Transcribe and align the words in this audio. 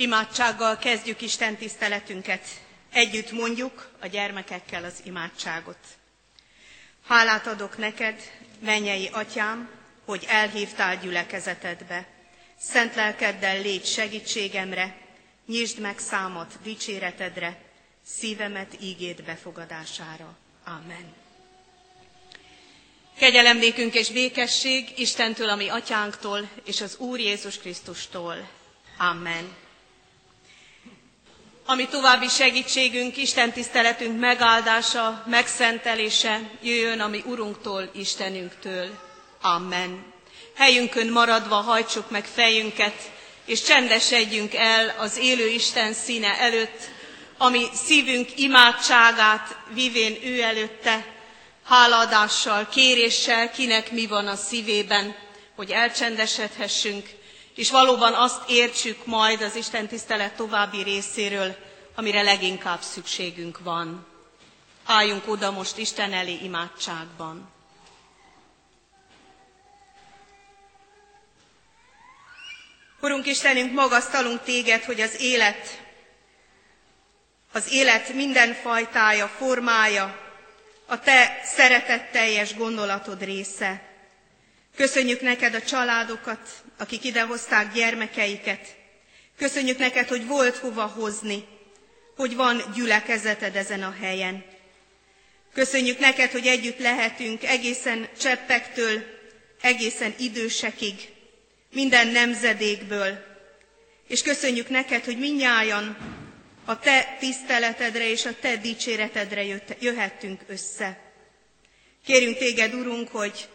Imádsággal 0.00 0.78
kezdjük 0.78 1.20
Isten 1.20 1.56
tiszteletünket. 1.56 2.46
Együtt 2.92 3.30
mondjuk 3.32 3.90
a 4.00 4.06
gyermekekkel 4.06 4.84
az 4.84 5.00
imádságot. 5.04 5.76
Hálát 7.06 7.46
adok 7.46 7.78
neked, 7.78 8.20
mennyei 8.60 9.08
atyám, 9.12 9.70
hogy 10.04 10.24
elhívtál 10.28 10.96
gyülekezetedbe. 10.96 12.06
Szent 12.58 12.94
lelkeddel 12.94 13.60
légy 13.60 13.84
segítségemre, 13.84 14.96
nyisd 15.46 15.78
meg 15.78 15.98
számat 15.98 16.58
dicséretedre, 16.62 17.58
szívemet 18.04 18.76
ígéd 18.80 19.22
befogadására. 19.22 20.36
Amen. 20.64 21.14
Kegyelemnékünk 23.18 23.94
és 23.94 24.10
békesség 24.10 24.98
Istentől, 24.98 25.48
ami 25.48 25.68
atyánktól, 25.68 26.48
és 26.64 26.80
az 26.80 26.96
Úr 26.96 27.18
Jézus 27.18 27.58
Krisztustól. 27.58 28.50
Amen. 28.98 29.68
Ami 31.66 31.88
további 31.88 32.28
segítségünk, 32.28 33.16
Isten 33.16 33.52
tiszteletünk 33.52 34.20
megáldása, 34.20 35.22
megszentelése 35.26 36.40
jöjjön, 36.62 37.00
ami 37.00 37.22
Urunktól, 37.26 37.90
Istenünktől. 37.94 38.88
Amen. 39.42 40.12
Helyünkön 40.56 41.08
maradva 41.08 41.54
hajtsuk 41.54 42.10
meg 42.10 42.24
fejünket, 42.24 42.94
és 43.44 43.62
csendesedjünk 43.62 44.54
el 44.54 44.94
az 44.98 45.16
élő 45.18 45.48
Isten 45.48 45.92
színe 45.92 46.38
előtt, 46.40 46.80
ami 47.38 47.66
szívünk 47.86 48.28
imádságát 48.38 49.56
vivén 49.74 50.16
ő 50.24 50.42
előtte, 50.42 51.06
hálaadással, 51.64 52.68
kéréssel, 52.68 53.50
kinek 53.50 53.90
mi 53.92 54.06
van 54.06 54.26
a 54.26 54.36
szívében, 54.36 55.14
hogy 55.56 55.70
elcsendesedhessünk, 55.70 57.08
és 57.60 57.70
valóban 57.70 58.14
azt 58.14 58.42
értsük 58.48 59.06
majd 59.06 59.42
az 59.42 59.54
Isten 59.54 59.86
tisztelet 59.88 60.34
további 60.34 60.82
részéről, 60.82 61.56
amire 61.94 62.22
leginkább 62.22 62.80
szükségünk 62.80 63.58
van. 63.58 64.06
Álljunk 64.84 65.28
oda 65.28 65.50
most 65.50 65.78
Isten 65.78 66.12
elé 66.12 66.38
imádságban. 66.42 67.48
Urunk 73.00 73.26
Istenünk, 73.26 73.72
magasztalunk 73.72 74.42
téged, 74.42 74.84
hogy 74.84 75.00
az 75.00 75.20
élet, 75.20 75.82
az 77.52 77.72
élet 77.72 78.12
minden 78.14 78.52
fajtája, 78.54 79.28
formája, 79.28 80.18
a 80.86 81.00
te 81.00 81.40
szeretetteljes 81.44 82.54
gondolatod 82.56 83.22
része. 83.24 83.89
Köszönjük 84.76 85.20
neked 85.20 85.54
a 85.54 85.62
családokat, 85.62 86.48
akik 86.78 87.04
idehozták 87.04 87.72
gyermekeiket. 87.72 88.76
Köszönjük 89.36 89.78
neked, 89.78 90.08
hogy 90.08 90.26
volt 90.26 90.56
hova 90.56 90.86
hozni, 90.86 91.44
hogy 92.16 92.34
van 92.36 92.62
gyülekezeted 92.74 93.56
ezen 93.56 93.82
a 93.82 93.94
helyen. 94.00 94.44
Köszönjük 95.54 95.98
neked, 95.98 96.30
hogy 96.30 96.46
együtt 96.46 96.78
lehetünk 96.78 97.44
egészen 97.44 98.08
cseppektől, 98.20 99.02
egészen 99.60 100.14
idősekig, 100.18 100.94
minden 101.72 102.06
nemzedékből. 102.08 103.24
És 104.08 104.22
köszönjük 104.22 104.68
neked, 104.68 105.04
hogy 105.04 105.18
minnyájan 105.18 105.96
a 106.64 106.78
te 106.78 107.16
tiszteletedre 107.18 108.08
és 108.10 108.26
a 108.26 108.34
te 108.40 108.56
dicséretedre 108.56 109.44
jöhettünk 109.80 110.40
össze. 110.46 110.98
Kérünk 112.06 112.36
téged, 112.38 112.74
Urunk, 112.74 113.08
hogy 113.08 113.48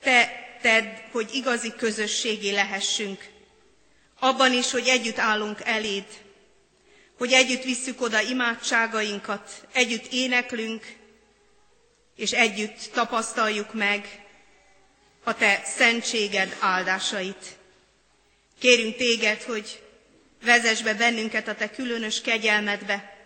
te 0.00 0.46
tedd, 0.62 0.86
hogy 1.12 1.34
igazi 1.34 1.72
közösségé 1.76 2.50
lehessünk. 2.50 3.28
Abban 4.18 4.52
is, 4.52 4.70
hogy 4.70 4.88
együtt 4.88 5.18
állunk 5.18 5.60
eléd, 5.64 6.04
hogy 7.18 7.32
együtt 7.32 7.62
visszük 7.62 8.00
oda 8.00 8.20
imádságainkat, 8.20 9.66
együtt 9.72 10.06
éneklünk, 10.12 10.96
és 12.16 12.32
együtt 12.32 12.90
tapasztaljuk 12.92 13.74
meg 13.74 14.26
a 15.24 15.34
te 15.34 15.62
szentséged 15.64 16.56
áldásait. 16.60 17.56
Kérünk 18.58 18.96
téged, 18.96 19.42
hogy 19.42 19.82
vezess 20.44 20.80
be 20.82 20.94
bennünket 20.94 21.48
a 21.48 21.54
te 21.54 21.70
különös 21.70 22.20
kegyelmedbe, 22.20 23.16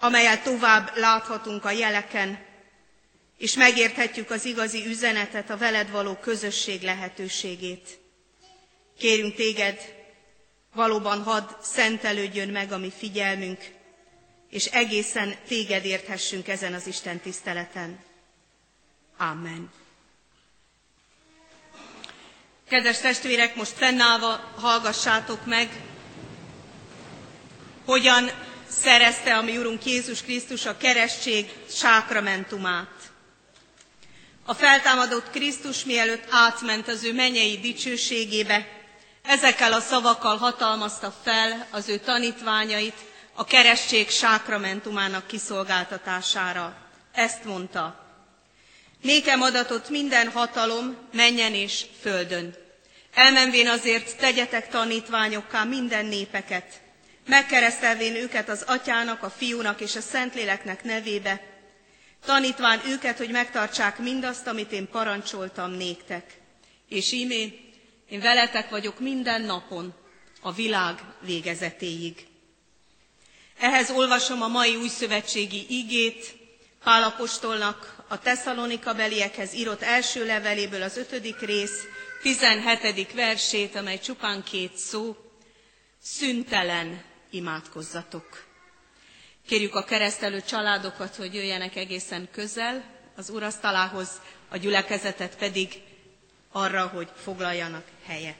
amelyel 0.00 0.42
tovább 0.42 0.90
láthatunk 0.96 1.64
a 1.64 1.70
jeleken, 1.70 2.38
és 3.44 3.54
megérthetjük 3.54 4.30
az 4.30 4.44
igazi 4.44 4.86
üzenetet, 4.86 5.50
a 5.50 5.56
veled 5.56 5.90
való 5.90 6.14
közösség 6.14 6.82
lehetőségét. 6.82 7.98
Kérünk 8.98 9.34
téged, 9.34 9.78
valóban 10.74 11.22
hadd 11.22 11.48
szentelődjön 11.62 12.48
meg 12.48 12.72
a 12.72 12.78
mi 12.78 12.92
figyelmünk, 12.98 13.58
és 14.50 14.66
egészen 14.66 15.34
téged 15.48 15.84
érthessünk 15.84 16.48
ezen 16.48 16.74
az 16.74 16.86
Isten 16.86 17.20
tiszteleten. 17.20 17.98
Amen. 19.16 19.70
Kedves 22.68 22.98
testvérek, 23.00 23.54
most 23.56 23.72
fennállva 23.72 24.52
hallgassátok 24.56 25.46
meg 25.46 25.68
hogyan 27.84 28.30
szerezte 28.68 29.36
a 29.36 29.42
mi 29.42 29.56
Urunk 29.58 29.84
Jézus 29.84 30.22
Krisztus 30.22 30.66
a 30.66 30.76
keresztség 30.76 31.52
sákramentumát. 31.68 33.03
A 34.46 34.54
feltámadott 34.54 35.30
Krisztus 35.30 35.84
mielőtt 35.84 36.24
átment 36.30 36.88
az 36.88 37.04
ő 37.04 37.12
menyei 37.12 37.58
dicsőségébe, 37.58 38.66
ezekkel 39.22 39.72
a 39.72 39.80
szavakkal 39.80 40.36
hatalmazta 40.36 41.14
fel 41.24 41.66
az 41.70 41.88
ő 41.88 41.98
tanítványait 41.98 42.94
a 43.34 43.44
keresztség 43.44 44.10
sákramentumának 44.10 45.26
kiszolgáltatására. 45.26 46.76
Ezt 47.12 47.44
mondta. 47.44 48.04
Nékem 49.02 49.40
adatot 49.42 49.88
minden 49.88 50.30
hatalom 50.30 50.96
menjen 51.12 51.54
és 51.54 51.84
földön. 52.00 52.54
Elmenvén 53.14 53.68
azért 53.68 54.16
tegyetek 54.16 54.68
tanítványokká 54.68 55.64
minden 55.64 56.06
népeket, 56.06 56.80
megkeresztelvén 57.26 58.14
őket 58.14 58.48
az 58.48 58.62
atyának, 58.66 59.22
a 59.22 59.30
fiúnak 59.30 59.80
és 59.80 59.96
a 59.96 60.00
szentléleknek 60.00 60.82
nevébe, 60.84 61.53
tanítván 62.24 62.80
őket, 62.86 63.18
hogy 63.18 63.30
megtartsák 63.30 63.98
mindazt, 63.98 64.46
amit 64.46 64.72
én 64.72 64.88
parancsoltam 64.88 65.70
néktek. 65.70 66.40
És 66.88 67.12
ímé, 67.12 67.60
én 68.08 68.20
veletek 68.20 68.70
vagyok 68.70 69.00
minden 69.00 69.42
napon, 69.42 69.94
a 70.40 70.52
világ 70.52 71.00
végezetéig. 71.20 72.26
Ehhez 73.58 73.90
olvasom 73.90 74.42
a 74.42 74.48
mai 74.48 74.76
újszövetségi 74.76 75.66
igét, 75.68 76.36
Pálapostolnak 76.84 77.96
a 78.08 78.18
Tesszalonika 78.18 78.94
beliekhez 78.94 79.54
írott 79.54 79.82
első 79.82 80.26
leveléből 80.26 80.82
az 80.82 80.96
ötödik 80.96 81.38
rész, 81.40 81.82
17. 82.22 83.12
versét, 83.12 83.74
amely 83.74 83.98
csupán 83.98 84.42
két 84.42 84.76
szó, 84.76 85.16
szüntelen 86.02 87.02
imádkozzatok. 87.30 88.44
Kérjük 89.46 89.74
a 89.74 89.84
keresztelő 89.84 90.42
családokat, 90.42 91.16
hogy 91.16 91.34
jöjjenek 91.34 91.76
egészen 91.76 92.28
közel 92.32 92.84
az 93.16 93.30
urasztalához, 93.30 94.08
a 94.48 94.56
gyülekezetet 94.56 95.36
pedig 95.36 95.82
arra, 96.52 96.86
hogy 96.86 97.08
foglaljanak 97.22 97.84
helyet. 98.06 98.36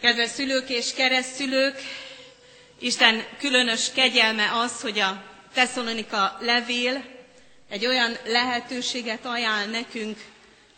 Kedves 0.00 0.30
szülők 0.30 0.68
és 0.68 0.94
keresztülők, 0.94 1.78
Isten 2.78 3.24
különös 3.38 3.92
kegyelme 3.92 4.50
az, 4.52 4.80
hogy 4.80 4.98
a 4.98 5.22
Tesszalonika 5.52 6.36
levél 6.40 7.04
egy 7.68 7.86
olyan 7.86 8.16
lehetőséget 8.24 9.24
ajánl 9.24 9.70
nekünk, 9.70 10.24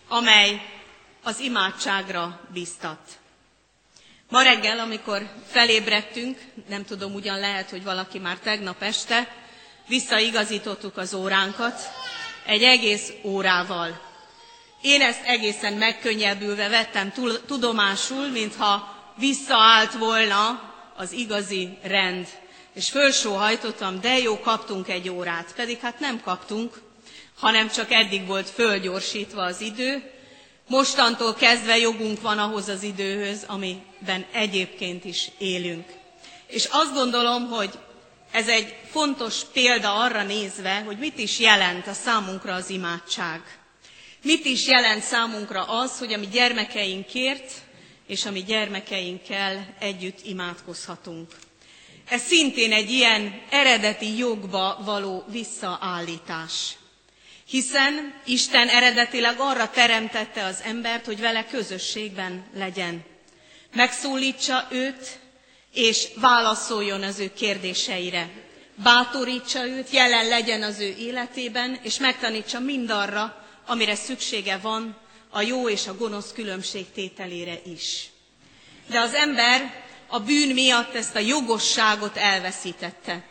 amely 0.09 0.62
az 1.22 1.38
imádságra 1.41 2.41
biztat. 2.53 2.99
Ma 4.31 4.43
reggel, 4.43 4.79
amikor 4.79 5.29
felébredtünk, 5.47 6.38
nem 6.69 6.85
tudom, 6.85 7.14
ugyan 7.14 7.38
lehet, 7.38 7.70
hogy 7.70 7.85
valaki 7.85 8.19
már 8.19 8.38
tegnap 8.38 8.82
este, 8.82 9.35
visszaigazítottuk 9.87 10.97
az 10.97 11.14
óránkat 11.14 11.81
egy 12.47 12.62
egész 12.62 13.12
órával. 13.23 14.00
Én 14.82 15.00
ezt 15.00 15.25
egészen 15.25 15.73
megkönnyebbülve 15.73 16.69
vettem 16.69 17.12
tudomásul, 17.47 18.26
mintha 18.29 18.97
visszaállt 19.17 19.93
volna 19.93 20.73
az 20.97 21.12
igazi 21.12 21.79
rend. 21.82 22.26
És 22.75 22.91
fölsóhajtottam, 22.91 24.00
de 24.00 24.19
jó, 24.19 24.41
kaptunk 24.41 24.88
egy 24.88 25.08
órát. 25.08 25.53
Pedig 25.56 25.79
hát 25.81 26.00
nem 26.00 26.20
kaptunk, 26.20 26.81
hanem 27.38 27.69
csak 27.70 27.93
eddig 27.93 28.26
volt 28.26 28.50
fölgyorsítva 28.50 29.43
az 29.43 29.61
idő, 29.61 30.11
Mostantól 30.69 31.35
kezdve 31.35 31.76
jogunk 31.79 32.20
van 32.20 32.38
ahhoz 32.38 32.69
az 32.69 32.82
időhöz, 32.82 33.44
amiben 33.47 34.26
egyébként 34.32 35.05
is 35.05 35.31
élünk. 35.38 35.87
És 36.47 36.69
azt 36.70 36.93
gondolom, 36.94 37.49
hogy 37.49 37.70
ez 38.32 38.49
egy 38.49 38.75
fontos 38.91 39.44
példa 39.53 39.94
arra 39.94 40.23
nézve, 40.23 40.82
hogy 40.87 40.99
mit 40.99 41.19
is 41.19 41.38
jelent 41.38 41.87
a 41.87 41.93
számunkra 41.93 42.55
az 42.55 42.70
imádság. 42.70 43.41
Mit 44.23 44.44
is 44.44 44.67
jelent 44.67 45.03
számunkra 45.03 45.62
az, 45.62 45.99
hogy 45.99 46.12
a 46.12 46.19
mi 46.19 46.26
gyermekeinkért 46.26 47.53
és 48.06 48.25
a 48.25 48.31
mi 48.31 48.43
gyermekeinkkel 48.43 49.75
együtt 49.79 50.19
imádkozhatunk. 50.26 51.31
Ez 52.09 52.23
szintén 52.23 52.73
egy 52.73 52.91
ilyen 52.91 53.41
eredeti 53.50 54.17
jogba 54.17 54.79
való 54.85 55.25
visszaállítás. 55.31 56.76
Hiszen 57.49 58.15
Isten 58.25 58.69
eredetileg 58.69 59.35
arra 59.41 59.71
teremtette 59.71 60.45
az 60.45 60.61
embert, 60.65 61.05
hogy 61.05 61.21
vele 61.21 61.47
közösségben 61.47 62.45
legyen. 62.55 63.05
Megszólítsa 63.75 64.69
őt, 64.71 65.19
és 65.73 66.09
válaszoljon 66.15 67.03
az 67.03 67.19
ő 67.19 67.33
kérdéseire. 67.33 68.31
Bátorítsa 68.83 69.67
őt, 69.67 69.91
jelen 69.91 70.29
legyen 70.29 70.62
az 70.62 70.81
ő 70.81 70.95
életében, 70.99 71.79
és 71.83 71.99
megtanítsa 71.99 72.61
mindarra, 72.61 73.47
amire 73.67 73.94
szüksége 73.94 74.56
van 74.56 74.97
a 75.31 75.41
jó 75.41 75.69
és 75.69 75.87
a 75.87 75.97
gonosz 75.97 76.33
különbségtételére 76.33 77.61
is. 77.65 78.06
De 78.89 79.01
az 79.01 79.15
ember 79.15 79.85
a 80.06 80.21
bűn 80.21 80.49
miatt 80.55 80.94
ezt 80.94 81.15
a 81.17 81.19
jogosságot 81.19 82.17
elveszítette. 82.17 83.25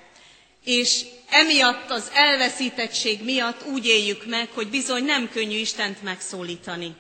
És 0.64 1.06
emiatt 1.30 1.90
az 1.90 2.12
elveszítettség 2.14 3.24
miatt 3.24 3.66
úgy 3.66 3.86
éljük 3.86 4.26
meg, 4.26 4.50
hogy 4.54 4.68
bizony 4.70 5.04
nem 5.04 5.30
könnyű 5.30 5.58
Istent 5.58 6.04
megszólítani. 6.04 6.96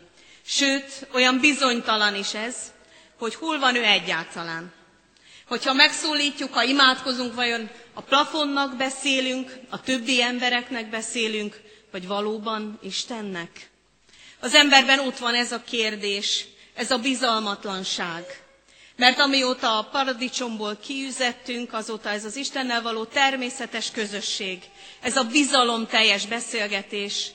Sőt, 0.45 1.07
olyan 1.13 1.39
bizonytalan 1.39 2.15
is 2.15 2.33
ez, 2.33 2.55
hogy 3.19 3.35
hol 3.35 3.59
van 3.59 3.75
ő 3.75 3.83
egyáltalán. 3.83 4.73
Hogyha 5.47 5.73
megszólítjuk, 5.73 6.53
ha 6.53 6.63
imádkozunk, 6.63 7.33
vajon 7.35 7.69
a 7.93 8.01
plafonnak 8.01 8.75
beszélünk, 8.75 9.57
a 9.69 9.81
többi 9.81 10.21
embereknek 10.21 10.89
beszélünk, 10.89 11.61
vagy 11.91 12.07
valóban 12.07 12.79
Istennek? 12.83 13.69
Az 14.39 14.53
emberben 14.53 14.99
ott 14.99 15.17
van 15.17 15.35
ez 15.35 15.51
a 15.51 15.61
kérdés, 15.63 16.45
ez 16.73 16.91
a 16.91 16.97
bizalmatlanság. 16.97 18.46
Mert 18.97 19.19
amióta 19.19 19.77
a 19.77 19.83
paradicsomból 19.83 20.77
kiüzettünk, 20.83 21.73
azóta 21.73 22.09
ez 22.09 22.25
az 22.25 22.35
Istennel 22.35 22.81
való 22.81 23.03
természetes 23.05 23.91
közösség, 23.91 24.59
ez 25.01 25.17
a 25.17 25.23
bizalom 25.23 25.87
teljes 25.87 26.25
beszélgetés, 26.25 27.31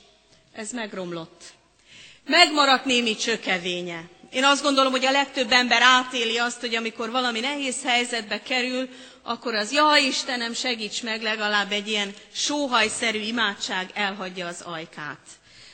ez 0.53 0.71
megromlott. 0.71 1.41
Megmaradt 2.25 2.85
némi 2.85 3.15
csökevénye. 3.15 4.03
Én 4.31 4.43
azt 4.43 4.63
gondolom, 4.63 4.91
hogy 4.91 5.05
a 5.05 5.11
legtöbb 5.11 5.51
ember 5.51 5.81
átéli 5.81 6.37
azt, 6.37 6.59
hogy 6.59 6.75
amikor 6.75 7.11
valami 7.11 7.39
nehéz 7.39 7.83
helyzetbe 7.83 8.41
kerül, 8.41 8.89
akkor 9.23 9.55
az, 9.55 9.71
ja 9.71 9.95
Istenem, 10.07 10.53
segíts 10.53 11.03
meg, 11.03 11.21
legalább 11.21 11.71
egy 11.71 11.87
ilyen 11.87 12.13
sóhajszerű 12.33 13.19
imádság 13.19 13.89
elhagyja 13.93 14.47
az 14.47 14.61
ajkát. 14.61 15.19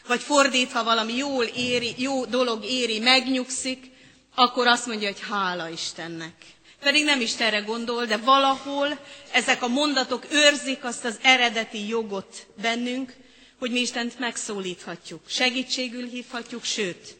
Vagy 0.07 0.21
fordítva 0.21 0.83
valami 0.83 1.15
jól 1.15 1.43
éri, 1.45 1.93
jó 1.97 2.25
dolog 2.25 2.63
éri, 2.65 2.99
megnyugszik, 2.99 3.91
akkor 4.39 4.67
azt 4.67 4.85
mondja, 4.85 5.07
hogy 5.07 5.19
hála 5.29 5.69
Istennek. 5.69 6.33
Pedig 6.79 7.03
nem 7.03 7.21
Istenre 7.21 7.59
gondol, 7.59 8.05
de 8.05 8.17
valahol 8.17 8.99
ezek 9.31 9.61
a 9.63 9.67
mondatok 9.67 10.25
őrzik 10.31 10.83
azt 10.83 11.05
az 11.05 11.19
eredeti 11.21 11.87
jogot 11.87 12.47
bennünk, 12.61 13.13
hogy 13.59 13.71
mi 13.71 13.79
Istent 13.79 14.19
megszólíthatjuk, 14.19 15.21
segítségül 15.27 16.07
hívhatjuk, 16.07 16.63
sőt, 16.63 17.15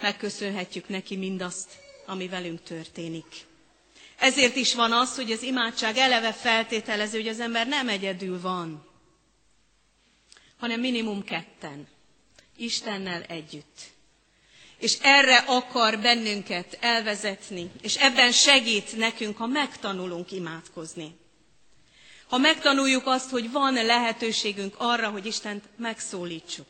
megköszönhetjük 0.00 0.88
neki 0.88 1.16
mindazt, 1.16 1.70
ami 2.06 2.28
velünk 2.28 2.62
történik. 2.62 3.26
Ezért 4.18 4.56
is 4.56 4.74
van 4.74 4.92
az, 4.92 5.14
hogy 5.16 5.30
az 5.32 5.42
imádság 5.42 5.96
eleve 5.96 6.32
feltételező, 6.32 7.18
hogy 7.18 7.28
az 7.28 7.40
ember 7.40 7.66
nem 7.66 7.88
egyedül 7.88 8.40
van, 8.40 8.86
hanem 10.58 10.80
minimum 10.80 11.24
ketten, 11.24 11.88
Istennel 12.56 13.22
együtt. 13.22 13.78
És 14.80 14.98
erre 15.02 15.36
akar 15.36 15.98
bennünket 15.98 16.78
elvezetni, 16.80 17.70
és 17.82 17.96
ebben 17.96 18.32
segít 18.32 18.96
nekünk, 18.96 19.36
ha 19.36 19.46
megtanulunk 19.46 20.32
imádkozni. 20.32 21.18
Ha 22.28 22.38
megtanuljuk 22.38 23.06
azt, 23.06 23.30
hogy 23.30 23.50
van 23.50 23.72
lehetőségünk 23.74 24.74
arra, 24.78 25.08
hogy 25.08 25.26
Istent 25.26 25.64
megszólítsuk. 25.76 26.66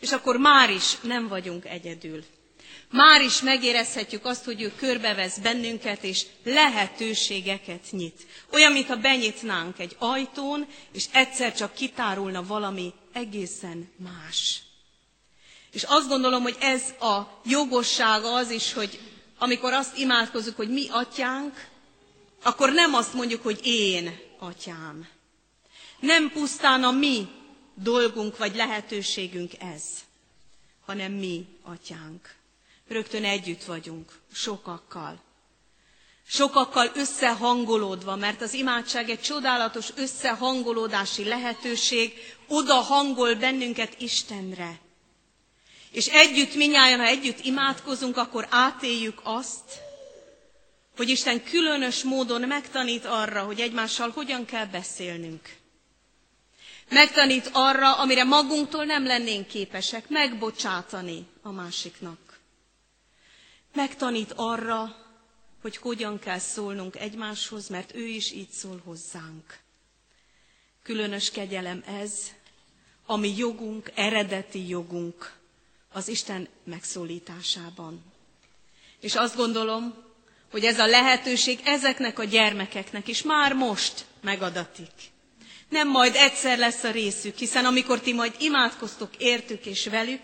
És 0.00 0.12
akkor 0.12 0.36
már 0.36 0.70
is 0.70 1.00
nem 1.00 1.28
vagyunk 1.28 1.64
egyedül. 1.64 2.24
Már 2.90 3.22
is 3.22 3.40
megérezhetjük 3.40 4.24
azt, 4.24 4.44
hogy 4.44 4.62
ő 4.62 4.72
körbevesz 4.76 5.38
bennünket, 5.38 6.02
és 6.02 6.26
lehetőségeket 6.44 7.84
nyit. 7.90 8.26
Olyan, 8.52 8.72
mintha 8.72 8.96
benyitnánk 8.96 9.78
egy 9.78 9.96
ajtón, 9.98 10.66
és 10.92 11.04
egyszer 11.12 11.54
csak 11.54 11.74
kitárulna 11.74 12.42
valami 12.42 12.92
egészen 13.12 13.90
más. 13.96 14.62
És 15.72 15.82
azt 15.82 16.08
gondolom, 16.08 16.42
hogy 16.42 16.56
ez 16.60 16.82
a 17.00 17.40
jogossága 17.44 18.34
az 18.34 18.50
is, 18.50 18.72
hogy 18.72 19.00
amikor 19.38 19.72
azt 19.72 19.98
imádkozunk, 19.98 20.56
hogy 20.56 20.70
mi 20.70 20.86
atyánk, 20.90 21.66
akkor 22.42 22.72
nem 22.72 22.94
azt 22.94 23.14
mondjuk, 23.14 23.42
hogy 23.42 23.60
én 23.62 24.18
atyám. 24.38 25.08
Nem 26.00 26.30
pusztán 26.30 26.84
a 26.84 26.90
mi 26.90 27.28
dolgunk 27.74 28.36
vagy 28.38 28.54
lehetőségünk 28.56 29.52
ez, 29.58 29.82
hanem 30.86 31.12
mi 31.12 31.46
atyánk. 31.62 32.34
Rögtön 32.88 33.24
együtt 33.24 33.64
vagyunk, 33.64 34.12
sokakkal. 34.32 35.20
Sokakkal 36.26 36.90
összehangolódva, 36.94 38.16
mert 38.16 38.40
az 38.42 38.52
imádság 38.52 39.08
egy 39.10 39.20
csodálatos 39.20 39.88
összehangolódási 39.96 41.24
lehetőség, 41.24 42.12
oda 42.48 42.74
hangol 42.74 43.34
bennünket 43.34 44.00
Istenre. 44.00 44.78
És 45.90 46.06
együtt, 46.06 46.54
minnyáján, 46.54 46.98
ha 46.98 47.04
együtt 47.06 47.44
imádkozunk, 47.44 48.16
akkor 48.16 48.46
átéljük 48.50 49.20
azt, 49.22 49.80
hogy 50.96 51.08
Isten 51.08 51.42
különös 51.44 52.02
módon 52.02 52.40
megtanít 52.40 53.04
arra, 53.04 53.42
hogy 53.42 53.60
egymással 53.60 54.10
hogyan 54.10 54.44
kell 54.44 54.66
beszélnünk. 54.66 55.56
Megtanít 56.90 57.50
arra, 57.52 57.96
amire 57.98 58.24
magunktól 58.24 58.84
nem 58.84 59.04
lennénk 59.06 59.46
képesek, 59.46 60.08
megbocsátani 60.08 61.26
a 61.42 61.50
másiknak. 61.50 62.38
Megtanít 63.74 64.32
arra, 64.36 64.96
hogy 65.62 65.76
hogyan 65.76 66.18
kell 66.18 66.38
szólnunk 66.38 66.96
egymáshoz, 66.96 67.68
mert 67.68 67.94
ő 67.94 68.06
is 68.06 68.32
így 68.32 68.50
szól 68.50 68.82
hozzánk. 68.84 69.58
Különös 70.82 71.30
kegyelem 71.30 71.82
ez, 71.86 72.12
ami 73.06 73.36
jogunk, 73.36 73.90
eredeti 73.94 74.68
jogunk 74.68 75.37
az 75.92 76.08
Isten 76.08 76.48
megszólításában. 76.64 78.04
És 79.00 79.14
azt 79.14 79.36
gondolom, 79.36 79.94
hogy 80.50 80.64
ez 80.64 80.78
a 80.78 80.86
lehetőség 80.86 81.58
ezeknek 81.64 82.18
a 82.18 82.24
gyermekeknek 82.24 83.08
is 83.08 83.22
már 83.22 83.52
most 83.54 84.04
megadatik. 84.20 84.90
Nem 85.68 85.88
majd 85.88 86.14
egyszer 86.14 86.58
lesz 86.58 86.82
a 86.84 86.90
részük, 86.90 87.36
hiszen 87.36 87.64
amikor 87.64 88.00
ti 88.00 88.12
majd 88.12 88.34
imádkoztok 88.38 89.10
értük 89.18 89.66
és 89.66 89.86
velük, 89.86 90.20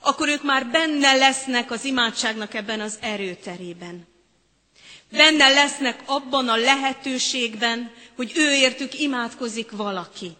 akkor 0.00 0.28
ők 0.28 0.42
már 0.42 0.66
benne 0.66 1.12
lesznek 1.14 1.70
az 1.70 1.84
imádságnak 1.84 2.54
ebben 2.54 2.80
az 2.80 2.98
erőterében. 3.00 4.06
Benne 5.10 5.48
lesznek 5.48 6.02
abban 6.06 6.48
a 6.48 6.56
lehetőségben, 6.56 7.92
hogy 8.16 8.32
ő 8.36 8.54
értük 8.54 9.00
imádkozik 9.00 9.70
valaki. 9.70 10.30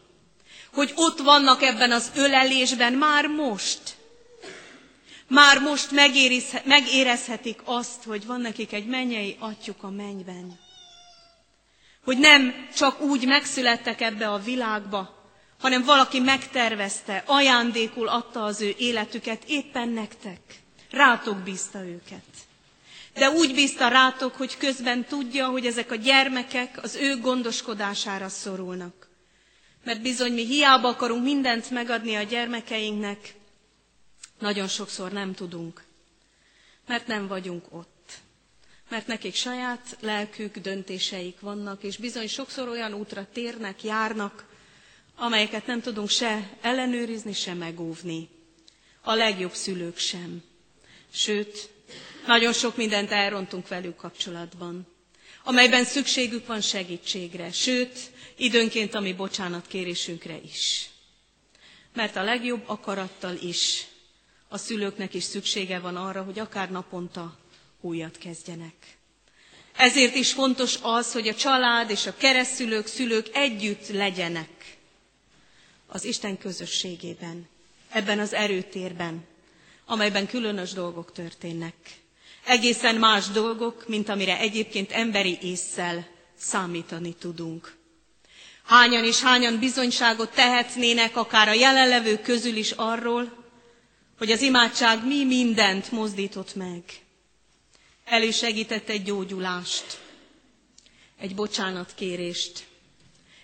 Hogy 0.72 0.92
ott 0.94 1.18
vannak 1.18 1.62
ebben 1.62 1.90
az 1.92 2.10
ölelésben 2.14 2.92
már 2.92 3.26
most. 3.26 3.89
Már 5.30 5.60
most 5.60 5.90
megérezhetik 6.64 7.60
azt, 7.64 8.04
hogy 8.04 8.26
van 8.26 8.40
nekik 8.40 8.72
egy 8.72 8.86
mennyei 8.86 9.36
atyuk 9.38 9.82
a 9.82 9.90
mennyben. 9.90 10.58
Hogy 12.04 12.18
nem 12.18 12.68
csak 12.76 13.00
úgy 13.00 13.26
megszülettek 13.26 14.00
ebbe 14.00 14.28
a 14.28 14.38
világba, 14.38 15.30
hanem 15.60 15.84
valaki 15.84 16.18
megtervezte, 16.20 17.22
ajándékul 17.26 18.08
adta 18.08 18.44
az 18.44 18.60
ő 18.60 18.74
életüket 18.78 19.42
éppen 19.46 19.88
nektek. 19.88 20.40
Rátok 20.90 21.38
bízta 21.38 21.84
őket. 21.84 22.24
De 23.14 23.30
úgy 23.30 23.54
bízta 23.54 23.88
rátok, 23.88 24.34
hogy 24.34 24.56
közben 24.56 25.04
tudja, 25.04 25.46
hogy 25.48 25.66
ezek 25.66 25.90
a 25.90 25.94
gyermekek 25.94 26.82
az 26.82 26.94
ő 26.94 27.20
gondoskodására 27.20 28.28
szorulnak. 28.28 29.08
Mert 29.84 30.02
bizony 30.02 30.32
mi 30.32 30.46
hiába 30.46 30.88
akarunk 30.88 31.24
mindent 31.24 31.70
megadni 31.70 32.14
a 32.16 32.22
gyermekeinknek, 32.22 33.38
nagyon 34.40 34.68
sokszor 34.68 35.12
nem 35.12 35.34
tudunk, 35.34 35.84
mert 36.86 37.06
nem 37.06 37.26
vagyunk 37.26 37.64
ott. 37.70 38.12
Mert 38.88 39.06
nekik 39.06 39.34
saját 39.34 39.96
lelkük, 40.00 40.58
döntéseik 40.58 41.40
vannak, 41.40 41.82
és 41.82 41.96
bizony 41.96 42.28
sokszor 42.28 42.68
olyan 42.68 42.92
útra 42.94 43.26
térnek, 43.32 43.82
járnak, 43.82 44.44
amelyeket 45.16 45.66
nem 45.66 45.80
tudunk 45.80 46.08
se 46.08 46.50
ellenőrizni, 46.60 47.32
se 47.32 47.54
megóvni. 47.54 48.28
A 49.02 49.14
legjobb 49.14 49.52
szülők 49.54 49.98
sem. 49.98 50.42
Sőt, 51.12 51.70
nagyon 52.26 52.52
sok 52.52 52.76
mindent 52.76 53.10
elrontunk 53.10 53.68
velük 53.68 53.96
kapcsolatban, 53.96 54.86
amelyben 55.44 55.84
szükségük 55.84 56.46
van 56.46 56.60
segítségre, 56.60 57.52
sőt, 57.52 57.98
időnként 58.36 58.94
a 58.94 59.00
mi 59.00 59.12
bocsánatkérésünkre 59.12 60.40
is. 60.44 60.88
Mert 61.94 62.16
a 62.16 62.22
legjobb 62.22 62.62
akarattal 62.66 63.36
is 63.36 63.86
a 64.52 64.58
szülőknek 64.58 65.14
is 65.14 65.22
szüksége 65.24 65.78
van 65.78 65.96
arra, 65.96 66.22
hogy 66.22 66.38
akár 66.38 66.70
naponta 66.70 67.38
újat 67.80 68.18
kezdjenek. 68.18 68.74
Ezért 69.76 70.14
is 70.14 70.32
fontos 70.32 70.78
az, 70.82 71.12
hogy 71.12 71.28
a 71.28 71.34
család 71.34 71.90
és 71.90 72.06
a 72.06 72.16
keresztülők, 72.16 72.86
szülők 72.86 73.28
együtt 73.32 73.88
legyenek 73.88 74.76
az 75.86 76.04
Isten 76.04 76.38
közösségében, 76.38 77.48
ebben 77.90 78.18
az 78.18 78.32
erőtérben, 78.32 79.24
amelyben 79.86 80.26
különös 80.26 80.72
dolgok 80.72 81.12
történnek. 81.12 81.74
Egészen 82.46 82.94
más 82.96 83.26
dolgok, 83.28 83.88
mint 83.88 84.08
amire 84.08 84.38
egyébként 84.38 84.90
emberi 84.92 85.38
észszel 85.42 86.06
számítani 86.38 87.14
tudunk. 87.14 87.76
Hányan 88.64 89.04
és 89.04 89.20
hányan 89.20 89.58
bizonyságot 89.58 90.34
tehetnének 90.34 91.16
akár 91.16 91.48
a 91.48 91.52
jelenlevők 91.52 92.22
közül 92.22 92.56
is 92.56 92.70
arról, 92.70 93.39
hogy 94.20 94.30
az 94.30 94.42
imádság 94.42 95.06
mi 95.06 95.24
mindent 95.24 95.90
mozdított 95.92 96.54
meg. 96.54 96.82
Elősegített 98.04 98.88
egy 98.88 99.02
gyógyulást, 99.02 100.00
egy 101.18 101.34
bocsánatkérést, 101.34 102.66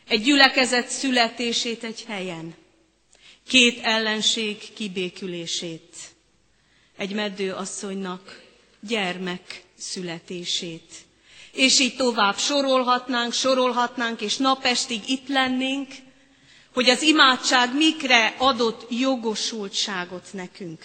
egy 0.08 0.22
gyülekezet 0.22 0.88
születését 0.88 1.84
egy 1.84 2.04
helyen, 2.06 2.54
két 3.48 3.78
ellenség 3.82 4.72
kibékülését, 4.74 5.96
egy 6.96 7.12
meddő 7.14 7.52
asszonynak 7.52 8.42
gyermek 8.80 9.62
születését. 9.78 10.92
És 11.52 11.80
így 11.80 11.96
tovább 11.96 12.38
sorolhatnánk, 12.38 13.32
sorolhatnánk, 13.32 14.20
és 14.20 14.36
napestig 14.36 15.08
itt 15.08 15.28
lennénk, 15.28 15.88
hogy 16.76 16.90
az 16.90 17.02
imádság 17.02 17.74
mikre 17.74 18.34
adott 18.38 18.86
jogosultságot 18.90 20.28
nekünk. 20.32 20.84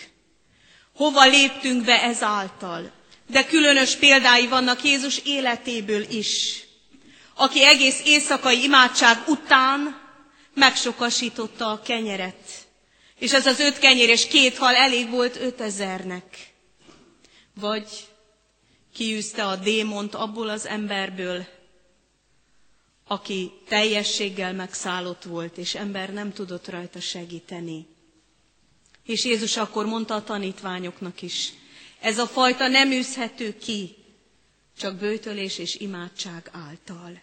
Hova 0.95 1.25
léptünk 1.25 1.85
be 1.85 2.01
ezáltal? 2.01 2.91
De 3.27 3.45
különös 3.45 3.95
példái 3.95 4.47
vannak 4.47 4.83
Jézus 4.83 5.21
életéből 5.25 6.01
is, 6.01 6.63
aki 7.35 7.63
egész 7.63 8.01
éjszakai 8.05 8.63
imádság 8.63 9.17
után 9.27 10.01
megsokasította 10.53 11.71
a 11.71 11.81
kenyeret. 11.81 12.49
És 13.19 13.33
ez 13.33 13.45
az 13.45 13.59
öt 13.59 13.79
kenyér 13.79 14.09
és 14.09 14.27
két 14.27 14.57
hal 14.57 14.75
elég 14.75 15.09
volt 15.09 15.35
ötezernek. 15.41 16.53
Vagy 17.59 17.87
kiűzte 18.93 19.43
a 19.45 19.55
démont 19.55 20.15
abból 20.15 20.49
az 20.49 20.67
emberből, 20.67 21.45
aki 23.11 23.51
teljességgel 23.67 24.53
megszállott 24.53 25.23
volt, 25.23 25.57
és 25.57 25.75
ember 25.75 26.13
nem 26.13 26.33
tudott 26.33 26.67
rajta 26.69 26.99
segíteni. 26.99 27.87
És 29.05 29.25
Jézus 29.25 29.57
akkor 29.57 29.85
mondta 29.85 30.13
a 30.15 30.23
tanítványoknak 30.23 31.21
is, 31.21 31.53
ez 32.01 32.17
a 32.17 32.27
fajta 32.27 32.67
nem 32.67 32.91
űzhető 32.91 33.57
ki, 33.57 33.95
csak 34.77 34.95
bőtölés 34.95 35.57
és 35.57 35.75
imádság 35.75 36.49
által. 36.51 37.21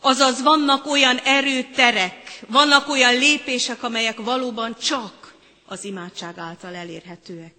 Azaz 0.00 0.42
vannak 0.42 0.86
olyan 0.86 1.16
erőterek, 1.16 2.42
vannak 2.48 2.88
olyan 2.88 3.14
lépések, 3.18 3.82
amelyek 3.82 4.18
valóban 4.20 4.76
csak 4.78 5.34
az 5.66 5.84
imádság 5.84 6.38
által 6.38 6.74
elérhetőek. 6.74 7.54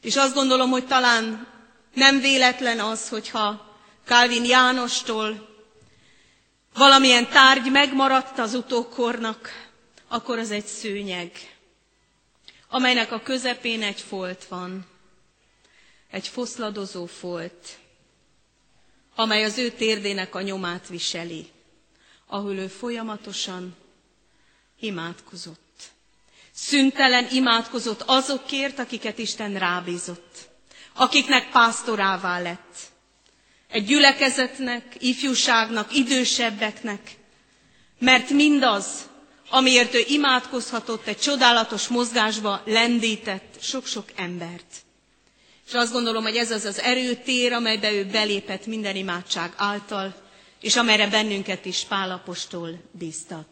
És 0.00 0.16
azt 0.16 0.34
gondolom, 0.34 0.70
hogy 0.70 0.86
talán 0.86 1.46
nem 1.94 2.20
véletlen 2.20 2.80
az, 2.80 3.08
hogyha 3.08 3.76
Calvin 4.04 4.44
Jánostól 4.44 5.49
valamilyen 6.74 7.28
tárgy 7.28 7.70
megmaradt 7.70 8.38
az 8.38 8.54
utókornak, 8.54 9.68
akkor 10.08 10.38
az 10.38 10.50
egy 10.50 10.66
szőnyeg, 10.66 11.32
amelynek 12.68 13.12
a 13.12 13.20
közepén 13.22 13.82
egy 13.82 14.00
folt 14.00 14.44
van, 14.44 14.86
egy 16.10 16.28
foszladozó 16.28 17.06
folt, 17.06 17.78
amely 19.14 19.44
az 19.44 19.58
ő 19.58 19.70
térdének 19.70 20.34
a 20.34 20.40
nyomát 20.42 20.88
viseli, 20.88 21.48
ahol 22.26 22.54
ő 22.56 22.66
folyamatosan 22.66 23.76
imádkozott. 24.80 25.58
Szüntelen 26.52 27.26
imádkozott 27.32 28.02
azokért, 28.06 28.78
akiket 28.78 29.18
Isten 29.18 29.58
rábízott, 29.58 30.48
akiknek 30.94 31.50
pásztorává 31.50 32.38
lett. 32.40 32.89
Egy 33.70 33.84
gyülekezetnek, 33.84 34.82
ifjúságnak, 34.98 35.94
idősebbeknek, 35.96 37.00
mert 37.98 38.30
mindaz, 38.30 38.86
amiért 39.50 39.94
ő 39.94 40.04
imádkozhatott, 40.08 41.06
egy 41.06 41.18
csodálatos 41.18 41.88
mozgásba 41.88 42.62
lendített 42.66 43.54
sok-sok 43.60 44.04
embert. 44.16 44.74
És 45.66 45.72
azt 45.74 45.92
gondolom, 45.92 46.22
hogy 46.22 46.36
ez 46.36 46.50
az 46.50 46.64
az 46.64 46.78
erőtér, 46.80 47.52
amelybe 47.52 47.92
ő 47.92 48.04
belépett 48.04 48.66
minden 48.66 48.96
imádság 48.96 49.52
által, 49.56 50.14
és 50.60 50.76
amelyre 50.76 51.06
bennünket 51.08 51.64
is 51.64 51.84
Pálapostól 51.88 52.80
bíztat. 52.98 53.46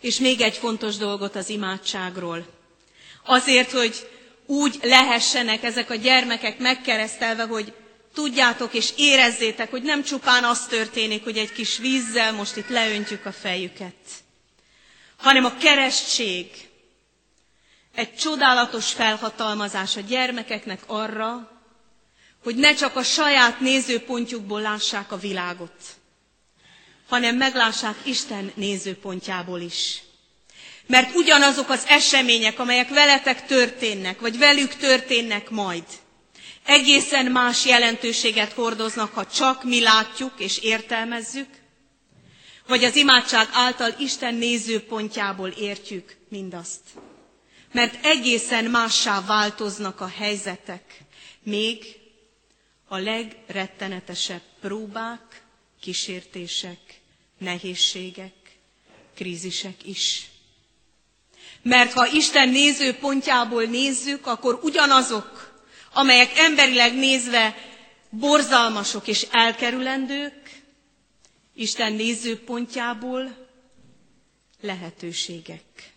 És 0.00 0.18
még 0.18 0.40
egy 0.40 0.56
fontos 0.56 0.96
dolgot 0.96 1.36
az 1.36 1.48
imádságról. 1.48 2.46
Azért, 3.24 3.70
hogy 3.70 4.08
úgy 4.46 4.78
lehessenek 4.82 5.62
ezek 5.62 5.90
a 5.90 5.94
gyermekek 5.94 6.58
megkeresztelve, 6.58 7.42
hogy 7.44 7.72
tudjátok 8.16 8.74
és 8.74 8.92
érezzétek, 8.96 9.70
hogy 9.70 9.82
nem 9.82 10.02
csupán 10.02 10.44
az 10.44 10.66
történik, 10.66 11.24
hogy 11.24 11.36
egy 11.38 11.52
kis 11.52 11.76
vízzel 11.78 12.32
most 12.32 12.56
itt 12.56 12.68
leöntjük 12.68 13.26
a 13.26 13.32
fejüket, 13.32 13.94
hanem 15.16 15.44
a 15.44 15.56
keresztség, 15.56 16.46
egy 17.94 18.14
csodálatos 18.14 18.92
felhatalmazás 18.92 19.96
a 19.96 20.00
gyermekeknek 20.00 20.80
arra, 20.86 21.50
hogy 22.42 22.56
ne 22.56 22.74
csak 22.74 22.96
a 22.96 23.02
saját 23.02 23.60
nézőpontjukból 23.60 24.60
lássák 24.60 25.12
a 25.12 25.16
világot, 25.16 25.74
hanem 27.08 27.36
meglássák 27.36 27.96
Isten 28.04 28.52
nézőpontjából 28.54 29.60
is. 29.60 30.02
Mert 30.86 31.14
ugyanazok 31.14 31.68
az 31.70 31.84
események, 31.88 32.58
amelyek 32.58 32.88
veletek 32.88 33.46
történnek, 33.46 34.20
vagy 34.20 34.38
velük 34.38 34.74
történnek 34.74 35.50
majd, 35.50 35.84
egészen 36.66 37.26
más 37.26 37.64
jelentőséget 37.66 38.52
hordoznak, 38.52 39.14
ha 39.14 39.26
csak 39.26 39.64
mi 39.64 39.80
látjuk 39.82 40.32
és 40.38 40.58
értelmezzük, 40.58 41.48
vagy 42.66 42.84
az 42.84 42.96
imádság 42.96 43.48
által 43.52 43.94
Isten 43.98 44.34
nézőpontjából 44.34 45.48
értjük 45.48 46.16
mindazt 46.28 46.80
mert 47.76 48.04
egészen 48.06 48.64
mássá 48.64 49.20
változnak 49.24 50.00
a 50.00 50.06
helyzetek, 50.06 50.98
még 51.42 51.84
a 52.88 52.96
legrettenetesebb 52.98 54.40
próbák, 54.60 55.42
kísértések, 55.80 56.78
nehézségek, 57.38 58.32
krízisek 59.14 59.86
is. 59.86 60.26
Mert 61.62 61.92
ha 61.92 62.06
Isten 62.12 62.48
nézőpontjából 62.48 63.64
nézzük, 63.64 64.26
akkor 64.26 64.58
ugyanazok, 64.62 65.35
amelyek 65.96 66.38
emberileg 66.38 66.94
nézve 66.94 67.54
borzalmasok 68.10 69.06
és 69.08 69.26
elkerülendők, 69.30 70.62
Isten 71.54 71.92
nézőpontjából 71.92 73.48
lehetőségek 74.60 75.92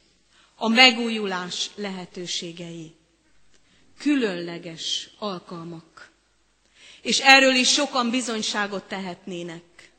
a 0.55 0.67
megújulás 0.67 1.69
lehetőségei. 1.75 2.95
Különleges 3.97 5.09
alkalmak. 5.17 6.11
És 7.01 7.19
erről 7.19 7.55
is 7.55 7.69
sokan 7.69 8.09
bizonyságot 8.09 8.83
tehetnének, 8.83 9.91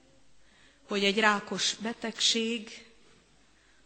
hogy 0.88 1.04
egy 1.04 1.18
rákos 1.18 1.74
betegség, 1.74 2.86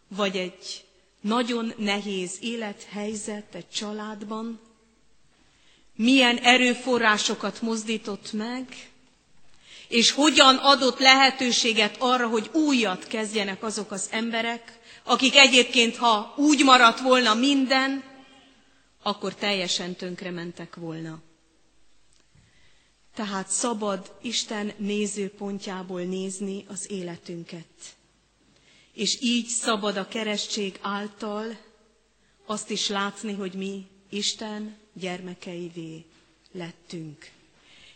vagy 0.09 0.37
egy 0.37 0.85
nagyon 1.21 1.73
nehéz 1.77 2.37
élethelyzet 2.41 3.55
egy 3.55 3.71
családban, 3.71 4.61
milyen 5.97 6.37
erőforrásokat 6.37 7.61
mozdított 7.61 8.33
meg, 8.33 8.91
és 9.89 10.11
hogyan 10.11 10.57
adott 10.57 10.99
lehetőséget 10.99 11.97
arra, 11.99 12.29
hogy 12.29 12.51
újat 12.53 13.07
kezdjenek 13.07 13.63
azok 13.63 13.91
az 13.91 14.09
emberek, 14.11 14.79
akik 15.05 15.37
egyébként, 15.37 15.97
ha 15.97 16.35
úgy 16.37 16.65
maradt 16.65 17.01
volna 17.01 17.35
minden, 17.35 18.05
akkor 19.03 19.35
teljesen 19.35 19.95
tönkrementek 19.95 20.75
volna. 20.75 21.23
Tehát 23.15 23.49
szabad 23.49 24.13
Isten 24.23 24.73
nézőpontjából 24.77 26.01
nézni 26.03 26.65
az 26.69 26.91
életünket. 26.91 27.67
És 28.93 29.19
így 29.21 29.47
szabad 29.47 29.97
a 29.97 30.09
keresztség 30.09 30.79
által 30.83 31.57
azt 32.47 32.71
is 32.71 32.89
látni, 32.89 33.33
hogy 33.33 33.53
mi 33.55 33.87
Isten 34.15 34.77
gyermekeivé 34.93 36.05
lettünk. 36.53 37.31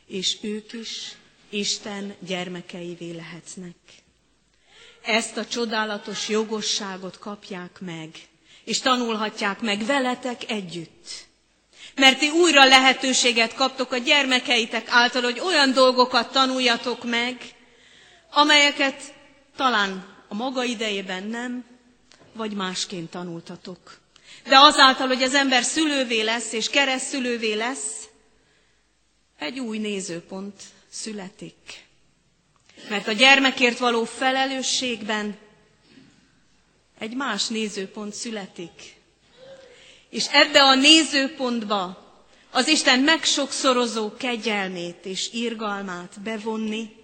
És 0.06 0.36
ők 0.42 0.72
is 0.72 1.16
Isten 1.48 2.14
gyermekeivé 2.20 3.10
lehetnek 3.10 3.74
ezt 5.08 5.36
a 5.36 5.46
csodálatos 5.46 6.28
jogosságot 6.28 7.18
kapják 7.18 7.80
meg, 7.80 8.08
és 8.64 8.80
tanulhatják 8.80 9.60
meg 9.60 9.84
veletek 9.86 10.50
együtt. 10.50 11.26
Mert 11.94 12.18
ti 12.18 12.28
újra 12.30 12.64
lehetőséget 12.64 13.54
kaptok 13.54 13.92
a 13.92 13.96
gyermekeitek 13.96 14.86
által, 14.88 15.22
hogy 15.22 15.40
olyan 15.40 15.72
dolgokat 15.72 16.32
tanuljatok 16.32 17.04
meg, 17.04 17.36
amelyeket 18.30 19.14
talán 19.56 20.16
a 20.28 20.34
maga 20.34 20.64
idejében 20.64 21.22
nem, 21.26 21.64
vagy 22.32 22.52
másként 22.52 23.10
tanultatok. 23.10 23.98
De 24.44 24.58
azáltal, 24.58 25.06
hogy 25.06 25.22
az 25.22 25.34
ember 25.34 25.62
szülővé 25.62 26.20
lesz, 26.20 26.52
és 26.52 26.70
keresztülővé 26.70 27.52
lesz, 27.52 28.08
egy 29.38 29.58
új 29.58 29.78
nézőpont 29.78 30.62
születik. 30.90 31.86
Mert 32.88 33.08
a 33.08 33.12
gyermekért 33.12 33.78
való 33.78 34.04
felelősségben 34.04 35.36
egy 36.98 37.14
más 37.16 37.46
nézőpont 37.46 38.14
születik. 38.14 38.96
És 40.08 40.26
ebbe 40.30 40.62
a 40.62 40.74
nézőpontba 40.74 42.06
az 42.50 42.68
Isten 42.68 42.98
megsokszorozó 43.00 44.12
kegyelmét 44.16 45.04
és 45.06 45.32
irgalmát 45.32 46.20
bevonni 46.20 46.96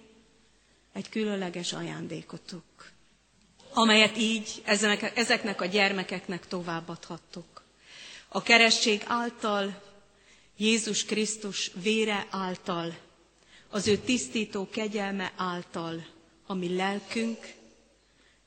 egy 0.93 1.09
különleges 1.09 1.73
ajándékotok, 1.73 2.63
amelyet 3.77 4.17
így 4.17 4.61
ezeknek 5.15 5.61
a 5.61 5.65
gyermekeknek 5.65 6.47
továbbadhattok. 6.47 7.63
A 8.27 8.41
keresztség 8.41 9.01
által, 9.07 9.81
Jézus 10.57 11.05
Krisztus 11.05 11.71
vére 11.81 12.27
által, 12.29 12.95
az 13.69 13.87
ő 13.87 13.97
tisztító 13.97 14.69
kegyelme 14.69 15.33
által, 15.35 16.05
ami 16.47 16.75
lelkünk 16.75 17.53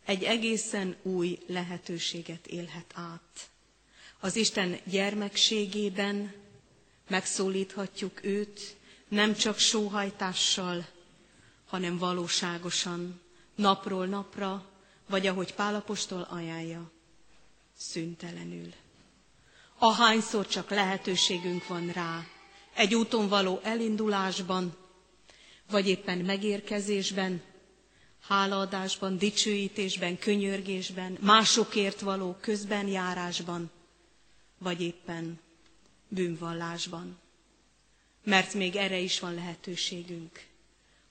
egy 0.04 0.22
egészen 0.22 0.96
új 1.02 1.38
lehetőséget 1.46 2.46
élhet 2.46 2.92
át. 2.94 3.50
Az 4.20 4.36
Isten 4.36 4.78
gyermekségében 4.84 6.32
megszólíthatjuk 7.08 8.24
őt, 8.24 8.76
nem 9.08 9.34
csak 9.34 9.58
sóhajtással, 9.58 10.86
hanem 11.66 11.98
valóságosan, 11.98 13.20
napról 13.54 14.06
napra, 14.06 14.64
vagy 15.08 15.26
ahogy 15.26 15.54
Pálapostól 15.54 16.26
ajánlja, 16.30 16.90
szüntelenül. 17.76 18.72
Ahányszor 19.78 20.46
csak 20.46 20.70
lehetőségünk 20.70 21.66
van 21.66 21.90
rá, 21.92 22.26
egy 22.74 22.94
úton 22.94 23.28
való 23.28 23.60
elindulásban, 23.62 24.76
vagy 25.70 25.88
éppen 25.88 26.18
megérkezésben, 26.18 27.42
hálaadásban, 28.20 29.18
dicsőítésben, 29.18 30.18
könyörgésben, 30.18 31.16
másokért 31.20 32.00
való 32.00 32.36
közbenjárásban, 32.40 33.70
vagy 34.58 34.80
éppen 34.82 35.40
bűnvallásban. 36.08 37.18
Mert 38.24 38.54
még 38.54 38.76
erre 38.76 38.98
is 38.98 39.20
van 39.20 39.34
lehetőségünk. 39.34 40.46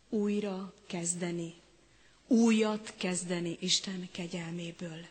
Újra 0.09 0.73
kezdeni, 0.87 1.53
újat 2.27 2.93
kezdeni 2.97 3.57
Isten 3.59 4.09
kegyelméből. 4.11 5.05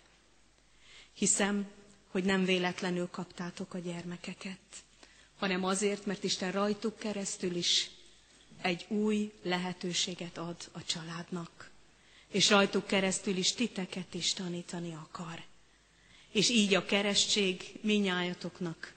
Hiszem, 1.12 1.66
hogy 2.08 2.24
nem 2.24 2.44
véletlenül 2.44 3.08
kaptátok 3.10 3.74
a 3.74 3.78
gyermekeket, 3.78 4.58
hanem 5.38 5.64
azért, 5.64 6.06
mert 6.06 6.24
Isten 6.24 6.52
rajtuk 6.52 6.98
keresztül 6.98 7.54
is 7.56 7.90
egy 8.62 8.84
új 8.88 9.32
lehetőséget 9.42 10.38
ad 10.38 10.56
a 10.72 10.84
családnak 10.84 11.70
és 12.30 12.50
rajtuk 12.50 12.86
keresztül 12.86 13.36
is 13.36 13.52
titeket 13.52 14.14
is 14.14 14.32
tanítani 14.32 14.92
akar. 14.94 15.42
És 16.30 16.48
így 16.50 16.74
a 16.74 16.84
keresztség 16.84 17.78
minnyájatoknak 17.80 18.94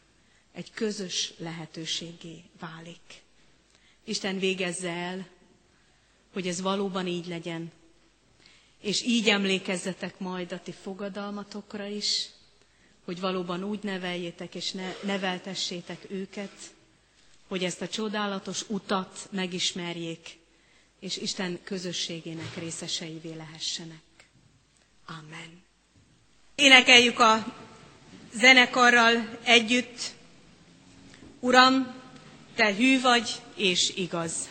egy 0.54 0.72
közös 0.72 1.34
lehetőségé 1.38 2.44
válik. 2.60 3.22
Isten 4.04 4.40
végezze 4.40 4.90
el, 4.90 5.28
hogy 6.34 6.48
ez 6.48 6.62
valóban 6.62 7.08
így 7.08 7.28
legyen, 7.28 7.72
és 8.82 9.02
így 9.04 9.30
emlékezzetek 9.30 10.20
majd 10.20 10.52
a 10.52 10.60
ti 10.60 10.74
fogadalmatokra 10.84 11.86
is, 11.86 12.26
hogy 13.06 13.20
valóban 13.20 13.64
úgy 13.64 13.84
neveljétek 13.84 14.56
és 14.56 14.72
ne, 14.72 14.94
neveltessétek 15.04 16.06
őket, 16.10 16.52
hogy 17.48 17.64
ezt 17.64 17.82
a 17.82 17.88
csodálatos 17.88 18.64
utat 18.70 19.28
megismerjék, 19.32 20.38
és 21.00 21.18
Isten 21.18 21.60
közösségének 21.64 22.56
részeseivé 22.58 23.34
lehessenek. 23.34 24.02
Amen. 25.06 25.64
Énekeljük 26.56 27.20
a 27.20 27.56
zenekarral 28.34 29.40
együtt, 29.44 30.18
Uram, 31.40 31.98
Te 32.56 32.76
hű 32.76 33.02
vagy 33.02 33.30
és 33.56 33.94
igaz. 33.96 34.50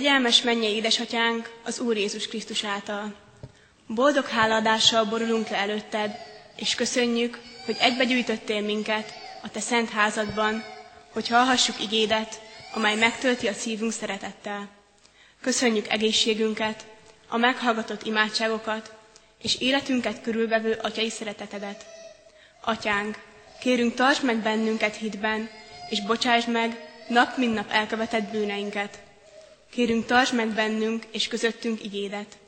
Kegyelmes 0.00 0.42
mennyei 0.42 0.74
édesatyánk 0.74 1.50
az 1.64 1.80
Úr 1.80 1.96
Jézus 1.96 2.28
Krisztus 2.28 2.64
által. 2.64 3.14
Boldog 3.86 4.26
háladással 4.26 5.04
borulunk 5.04 5.48
le 5.48 5.56
előtted, 5.56 6.14
és 6.56 6.74
köszönjük, 6.74 7.38
hogy 7.64 7.76
egybegyűjtöttél 7.80 8.60
minket 8.60 9.12
a 9.42 9.50
te 9.50 9.60
szent 9.60 9.90
házadban, 9.90 10.64
hogy 11.12 11.28
hallhassuk 11.28 11.82
igédet, 11.82 12.40
amely 12.74 12.96
megtölti 12.96 13.48
a 13.48 13.52
szívünk 13.52 13.92
szeretettel. 13.92 14.68
Köszönjük 15.40 15.88
egészségünket, 15.88 16.84
a 17.28 17.36
meghallgatott 17.36 18.06
imádságokat, 18.06 18.94
és 19.42 19.60
életünket 19.60 20.20
körülvevő 20.20 20.78
atyai 20.82 21.10
szeretetedet. 21.10 21.86
Atyánk, 22.60 23.18
kérünk 23.60 23.94
tarts 23.94 24.22
meg 24.22 24.36
bennünket 24.36 24.96
hitben, 24.96 25.50
és 25.90 26.02
bocsáss 26.02 26.44
meg 26.44 26.88
nap 27.08 27.36
mint 27.36 27.54
nap 27.54 27.70
elkövetett 27.70 28.30
bűneinket. 28.30 29.08
Kérünk 29.70 30.06
tarts 30.06 30.32
meg 30.32 30.48
bennünk 30.48 31.04
és 31.10 31.28
közöttünk 31.28 31.84
igédet. 31.84 32.38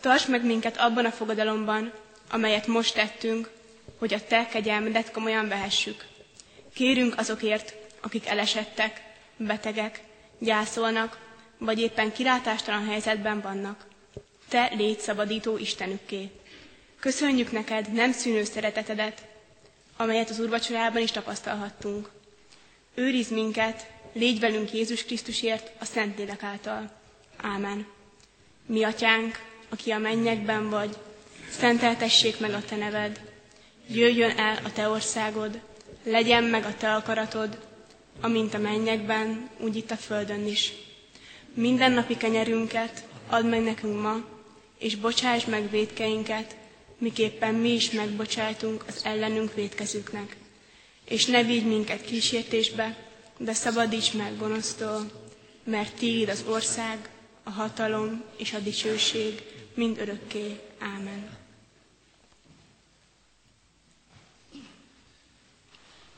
Tarts 0.00 0.28
meg 0.28 0.44
minket 0.44 0.76
abban 0.76 1.04
a 1.04 1.10
fogadalomban, 1.10 1.92
amelyet 2.30 2.66
most 2.66 2.94
tettünk, 2.94 3.50
hogy 3.98 4.14
a 4.14 4.24
Te 4.26 4.46
kegyelmedet 4.46 5.10
komolyan 5.10 5.48
vehessük. 5.48 6.04
Kérünk 6.74 7.18
azokért, 7.18 7.74
akik 8.00 8.26
elesettek, 8.26 9.02
betegek, 9.36 10.00
gyászolnak, 10.38 11.18
vagy 11.58 11.80
éppen 11.80 12.12
kilátástalan 12.12 12.86
helyzetben 12.86 13.40
vannak. 13.40 13.84
Te 14.48 14.72
légy 14.76 14.98
szabadító 14.98 15.56
Istenükké. 15.58 16.30
Köszönjük 17.00 17.52
neked 17.52 17.92
nem 17.92 18.12
szűnő 18.12 18.44
szeretetedet, 18.44 19.26
amelyet 19.96 20.30
az 20.30 20.38
úrvacsorában 20.40 21.02
is 21.02 21.10
tapasztalhattunk. 21.10 22.10
Őriz 22.94 23.30
minket, 23.30 23.86
légy 24.12 24.40
velünk 24.40 24.72
Jézus 24.72 25.04
Krisztusért 25.04 25.70
a 25.78 25.84
Szentlélek 25.84 26.42
által. 26.42 26.90
Ámen. 27.36 27.86
Mi 28.66 28.82
atyánk, 28.82 29.38
aki 29.68 29.90
a 29.90 29.98
mennyekben 29.98 30.70
vagy, 30.70 30.96
szenteltessék 31.50 32.40
meg 32.40 32.52
a 32.54 32.64
te 32.64 32.76
neved, 32.76 33.20
jöjjön 33.88 34.38
el 34.38 34.58
a 34.64 34.72
te 34.72 34.88
országod, 34.88 35.60
legyen 36.04 36.44
meg 36.44 36.64
a 36.64 36.74
te 36.74 36.94
akaratod, 36.94 37.58
amint 38.20 38.54
a 38.54 38.58
mennyekben, 38.58 39.48
úgy 39.58 39.76
itt 39.76 39.90
a 39.90 39.96
földön 39.96 40.46
is. 40.46 40.72
Minden 41.54 41.92
napi 41.92 42.16
kenyerünket 42.16 43.04
add 43.28 43.44
meg 43.44 43.62
nekünk 43.62 44.00
ma, 44.00 44.16
és 44.78 44.96
bocsáss 44.96 45.44
meg 45.44 45.70
védkeinket, 45.70 46.56
miképpen 46.98 47.54
mi 47.54 47.68
is 47.68 47.90
megbocsájtunk 47.90 48.84
az 48.88 49.00
ellenünk 49.04 49.54
védkezőknek. 49.54 50.36
És 51.08 51.26
ne 51.26 51.42
vigy 51.42 51.66
minket 51.66 52.04
kísértésbe, 52.04 52.96
de 53.44 53.52
szabadíts 53.54 54.12
meg 54.12 54.36
gonosztól, 54.38 55.10
mert 55.64 55.94
Tiéd 55.94 56.28
az 56.28 56.44
ország, 56.46 57.08
a 57.42 57.50
hatalom 57.50 58.22
és 58.36 58.52
a 58.52 58.58
dicsőség 58.58 59.42
mind 59.74 59.98
örökké. 59.98 60.60
Ámen. 60.78 61.40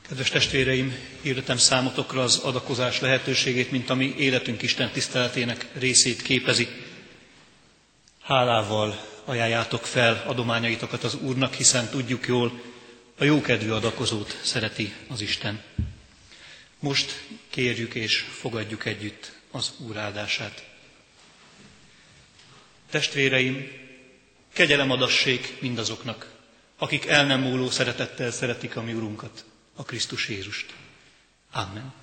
Kedves 0.07 0.29
testvéreim, 0.29 0.95
hirdetem 1.21 1.57
számotokra 1.57 2.21
az 2.21 2.37
adakozás 2.37 2.99
lehetőségét, 2.99 3.71
mint 3.71 3.89
ami 3.89 4.15
életünk 4.17 4.61
Isten 4.61 4.91
tiszteletének 4.91 5.67
részét 5.73 6.21
képezi. 6.21 6.67
Hálával 8.21 9.05
ajánljátok 9.25 9.85
fel 9.85 10.23
adományaitokat 10.27 11.03
az 11.03 11.15
Úrnak, 11.15 11.53
hiszen 11.53 11.89
tudjuk 11.89 12.27
jól, 12.27 12.61
a 13.17 13.23
jókedvű 13.23 13.69
adakozót 13.69 14.39
szereti 14.43 14.93
az 15.09 15.21
Isten. 15.21 15.63
Most 16.79 17.27
kérjük 17.49 17.95
és 17.95 18.19
fogadjuk 18.19 18.85
együtt 18.85 19.31
az 19.51 19.73
Úr 19.77 19.97
áldását. 19.97 20.69
Testvéreim, 22.89 23.71
kegyelem 24.53 24.91
adassék 24.91 25.61
mindazoknak, 25.61 26.33
akik 26.77 27.05
el 27.05 27.25
nem 27.25 27.41
múló 27.41 27.69
szeretettel 27.69 28.31
szeretik 28.31 28.75
a 28.75 28.81
mi 28.81 28.93
Urunkat, 28.93 29.45
a 29.75 29.83
Krisztus 29.83 30.29
Jézust. 30.29 30.73
Amen. 31.51 31.93